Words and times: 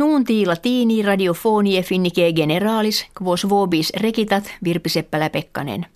Nuunti 0.00 0.46
latini 0.46 1.02
radiofonie 1.02 1.82
finnike 1.82 2.32
generalis 2.32 3.06
quos 3.22 3.48
vobis 3.48 3.92
rekitat 4.00 4.44
Virpi 4.64 4.88
Seppälä-Pekkanen. 4.88 5.86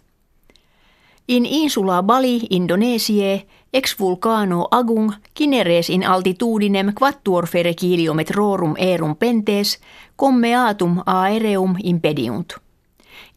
In 1.29 1.46
insula 1.46 2.03
Bali, 2.03 2.40
Indonesie, 2.51 3.46
ex 3.72 4.01
vulcano 4.01 4.69
agung, 4.71 5.12
kineres 5.35 5.90
in 5.90 6.06
altitudinem 6.06 6.93
quattuor 7.01 7.46
fere 7.46 7.75
kiliometrorum 7.75 8.75
erum 8.77 9.17
pentes, 9.17 9.80
commeatum 10.21 11.02
aereum 11.07 11.75
impediunt. 11.82 12.52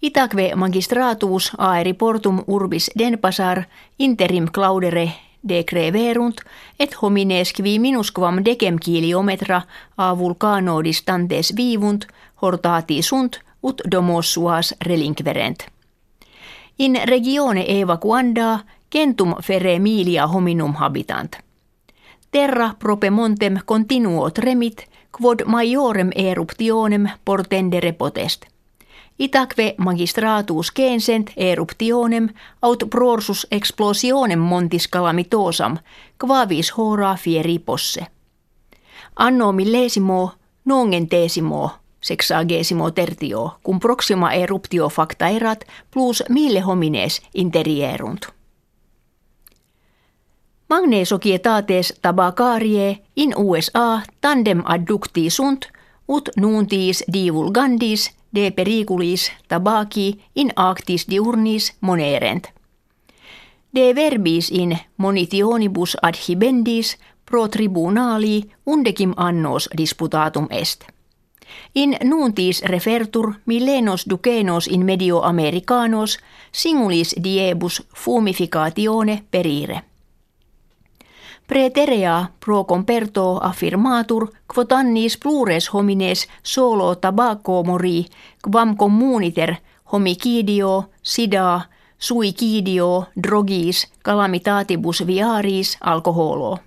Itaque 0.02 0.55
magistratus 0.55 1.52
aeri 1.57 1.93
portum 1.93 2.43
urbis 2.47 2.91
denpasar 2.99 3.63
interim 3.99 4.47
claudere 4.52 5.11
decreverunt 5.50 6.41
et 6.80 6.95
homines 7.02 7.54
qui 7.54 7.80
minusquam 7.80 8.41
decem 8.45 8.77
kiliometra 8.80 9.62
a 9.98 10.18
vulcano 10.18 10.84
distantes 10.84 11.54
vivunt 11.55 12.05
hortati 12.41 13.02
sunt 13.02 13.40
ut 13.63 13.81
domos 13.91 14.34
suas 14.34 14.76
relinquerent. 14.85 15.66
In 16.77 16.99
regione 17.05 17.66
evacuanda 17.81 18.59
centum 18.91 19.35
fere 19.41 19.80
milia 19.80 20.27
hominum 20.27 20.73
habitant. 20.73 21.38
Terra 22.32 22.76
prope 22.79 23.09
montem 23.09 23.57
continuo 23.66 24.29
tremit, 24.29 24.85
quod 25.12 25.41
majorem 25.45 26.09
eruptionem 26.16 27.09
portendere 27.26 27.93
potest– 27.93 28.45
Itaque 29.20 29.76
magistratus 29.77 30.71
censent 30.76 31.31
eruptionem 31.38 32.30
aut 32.62 32.84
prorsus 32.89 33.48
explosionem 33.52 34.40
montis 34.40 34.88
calamitosam, 34.88 35.77
quavis 36.26 36.73
hora 36.77 37.16
fieri 37.16 37.59
posse. 37.59 38.07
Anno 39.16 39.52
millesimo 39.52 40.31
nongentesimo 40.66 41.71
sexagesimo 42.02 42.91
tertio, 42.91 43.59
cum 43.63 43.79
proxima 43.79 44.34
eruptio 44.34 44.90
facta 44.90 45.27
erat 45.27 45.65
plus 45.91 46.23
mille 46.29 46.60
homines 46.60 47.21
interierunt. 47.34 48.26
Magne 50.70 51.05
societates 51.05 51.93
tabacarie 52.01 52.98
in 53.15 53.34
USA 53.38 54.01
tandem 54.21 54.62
adducti 54.65 55.29
sunt, 55.29 55.70
ut 56.07 56.29
nuntis 56.38 57.04
divulgandis 57.13 58.12
de 58.38 58.52
periculis 58.52 59.32
tabaki 59.48 60.21
in 60.35 60.52
actis 60.55 61.05
diurnis 61.10 61.76
monerent. 61.80 62.52
De 63.70 63.94
verbis 63.96 64.50
in 64.50 64.78
monitionibus 64.96 65.97
adhibendis 66.02 66.97
pro 67.25 67.47
tribunali 67.47 68.44
undecim 68.66 69.13
annos 69.16 69.69
disputatum 69.78 70.47
est. 70.50 70.85
In 71.74 71.97
nuntis 72.03 72.62
refertur 72.62 73.34
millenos 73.46 74.06
ducenos 74.09 74.68
in 74.68 74.85
medio 74.85 75.24
americanos 75.24 76.19
singulis 76.51 77.16
diebus 77.24 77.84
fumificatione 77.96 79.24
perire. 79.31 79.81
Preterea 81.47 82.29
pro 82.45 82.63
comperto 82.63 83.40
affirmatur 83.41 84.28
quod 84.53 84.72
annis 84.72 85.17
plures 85.17 85.69
homines 85.73 86.28
solo 86.44 86.95
tabaco 86.95 87.63
mori 87.63 88.06
quam 88.41 88.75
communiter 88.75 89.56
homicidio, 89.94 90.89
sida, 91.01 91.69
suicidio, 91.97 93.07
drogis, 93.16 93.88
calamitatibus 94.03 95.07
viaris, 95.07 95.78
alkoholo. 95.81 96.57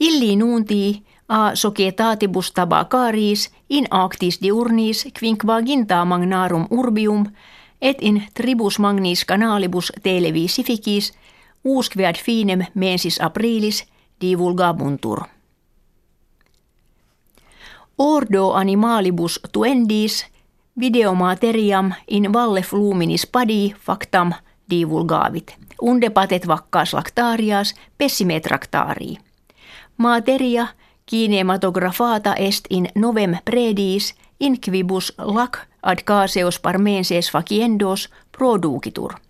Illi 0.00 0.36
nunti 0.36 1.04
a 1.28 1.54
societatibus 1.54 2.52
tabacaris 2.52 3.50
in 3.68 3.86
actis 3.90 4.40
diurnis 4.42 5.08
quinquaginta 5.20 6.04
magnarum 6.04 6.66
urbium 6.70 7.26
et 7.82 7.98
in 8.00 8.22
tribus 8.34 8.78
magnis 8.78 9.24
canalibus 9.24 9.92
televisificis– 10.02 11.12
Uusquead 11.64 12.14
finem 12.24 12.64
mensis 12.74 13.20
aprilis 13.22 13.84
divulgabuntur. 14.20 15.20
Ordo 17.98 18.52
animalibus 18.52 19.40
tuendis 19.52 20.26
videomateriam 20.80 21.92
in 22.08 22.32
valle 22.32 22.62
fluminis 22.62 23.26
padi 23.26 23.74
factam 23.80 24.32
divulgavit. 24.70 25.56
Unde 25.82 26.10
patet 26.10 26.46
vakkaas 26.46 26.92
lactarias 26.92 27.74
pessime 27.98 28.40
tractarii. 28.40 29.18
Materia 29.96 30.66
kinematografata 31.06 32.34
est 32.34 32.64
in 32.70 32.88
novem 32.94 33.36
predis 33.44 34.14
in 34.40 34.60
quibus 34.60 35.12
lac 35.18 35.58
ad 35.82 35.98
caseos 36.04 36.60
parmenses 36.60 37.30
faciendos 37.32 38.10
producitur– 38.38 39.14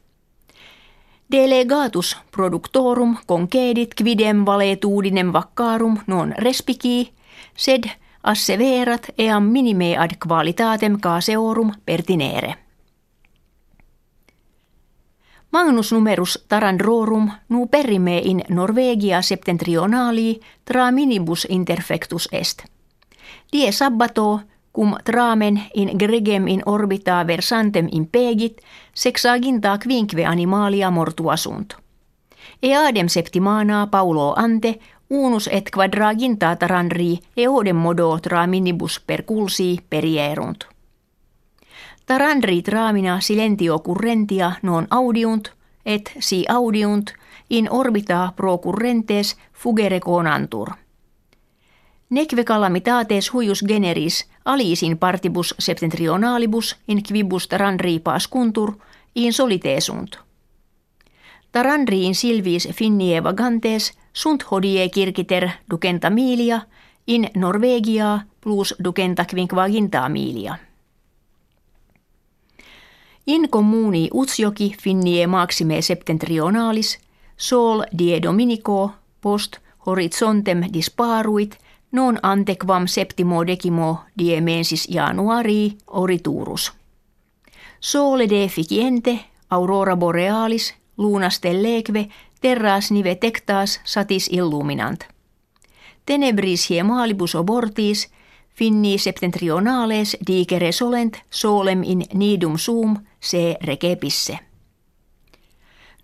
Delegatus 1.33 2.17
productorum 2.31 3.19
concedit 3.27 3.95
quidem 3.95 4.47
valetudinem 4.47 5.33
vaccarum 5.33 5.99
non 6.07 6.33
respici, 6.39 7.13
sed 7.57 7.85
asseverat 8.23 9.11
eam 9.19 9.43
minime 9.53 9.97
ad 9.99 10.17
qualitatem 10.17 10.97
caseorum 11.01 11.73
pertinere. 11.85 12.55
Magnus 15.51 15.93
numerus 15.93 16.45
tarandrorum 16.49 17.31
nu 17.49 17.67
perime 17.67 18.19
in 18.19 18.43
Norvegia 18.49 19.23
septentrionali 19.23 20.41
tra 20.65 20.91
minibus 20.91 21.45
interfectus 21.45 22.29
est. 22.33 22.65
Die 23.53 23.73
sabbato 23.73 24.43
cum 24.73 24.97
tramen 25.05 25.63
in 25.75 25.99
gregem 25.99 26.47
in 26.49 26.63
orbita 26.67 27.27
versantem 27.27 27.89
impegit, 27.91 28.61
sexaginta 28.95 29.79
quinque 29.79 30.27
animalia 30.27 30.91
mortua 30.91 31.37
sunt. 31.37 31.77
Eadem 32.63 33.09
septimana 33.09 33.87
paulo 33.91 34.35
ante, 34.37 34.79
unus 35.11 35.49
et 35.53 35.71
quadraginta 35.71 36.57
taranri 36.57 37.19
eodem 37.37 37.77
modo 37.77 38.19
tra 38.23 38.47
minibus 38.47 39.01
per 39.01 39.25
culsi 39.25 39.81
perierunt. 39.91 40.65
Taranri 42.07 42.63
tramina 42.63 43.21
silentio 43.21 43.79
currentia 43.79 44.53
non 44.63 44.87
audiunt, 44.91 45.53
et 45.85 46.13
si 46.19 46.45
audiunt 46.49 47.13
in 47.51 47.69
orbita 47.71 48.33
pro 48.37 48.59
currentes 48.59 49.37
fugere 49.53 49.99
conantur. 50.01 50.73
Neque 52.11 52.45
calamitates 52.45 53.33
huius 53.33 53.63
generis 53.69 54.29
alisin 54.49 54.99
partibus 54.99 55.55
septentrionalibus 55.59 56.77
in 56.89 57.03
quibus 57.03 57.49
taranri 57.49 57.99
pascuntur 57.99 58.73
in 59.15 59.33
solitesunt. 59.33 60.19
in 61.93 62.15
silvis 62.15 62.69
finnie 62.73 63.23
vagantes 63.25 63.93
sunt 64.13 64.43
hodie 64.51 64.89
kirkiter 64.89 65.49
ducenta 65.71 66.11
milia 66.11 66.61
in 67.07 67.31
Norvegia 67.35 68.21
plus 68.41 68.75
ducenta 68.85 69.25
quinquaginta 69.25 70.09
milia. 70.09 70.59
In 73.27 73.49
communi 73.51 74.09
Utsjoki 74.15 74.77
finnie 74.83 75.27
maxime 75.27 75.83
septentrionalis 75.83 76.99
sol 77.37 77.83
die 77.99 78.23
dominico 78.23 78.91
post 79.21 79.57
horizontem 79.87 80.63
disparuit– 80.73 81.59
non 81.93 82.19
antequam 82.23 82.87
septimo 82.87 83.47
decimo 83.47 84.05
die 84.19 84.41
mensis 84.41 84.89
januarii 84.89 85.77
oriturus. 85.87 86.73
Sole 87.81 88.29
deficiente, 88.29 89.21
aurora 89.51 89.97
borealis, 89.97 90.75
luna 90.97 91.31
stelleque, 91.31 92.09
terras 92.41 92.91
nive 92.91 93.15
tectas 93.15 93.81
satis 93.85 94.29
illuminant. 94.33 95.05
Tenebris 96.07 96.69
maalibus 96.85 97.35
obortis, 97.35 98.09
finni 98.55 98.99
septentrionales 98.99 100.17
digere 100.27 100.73
solent 100.73 101.17
solem 101.31 101.83
in 101.83 102.05
nidum 102.15 102.59
sum 102.59 102.97
se 103.21 103.57
recepisse. 103.61 104.39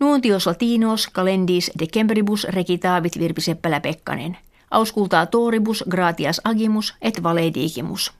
Nuuntios 0.00 0.46
latinos 0.46 1.08
calendis 1.08 1.70
decembribus 1.78 2.44
recitavit 2.44 3.18
Virpi 3.18 3.40
Seppälä 3.40 3.80
Pekkanen– 3.80 4.36
auscultaa 4.74 5.26
toribus 5.26 5.84
gratias 5.90 6.40
agimus 6.44 6.94
et 7.02 7.22
valedigimus. 7.22 8.12